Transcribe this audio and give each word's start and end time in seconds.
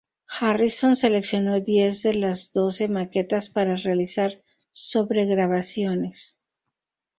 Harrison 0.35 0.95
seleccionó 0.95 1.59
diez 1.59 2.01
de 2.01 2.15
las 2.15 2.51
doce 2.51 2.87
maquetas 2.87 3.49
para 3.49 3.75
realizar 3.75 4.41
sobregrabaciones. 4.71 6.39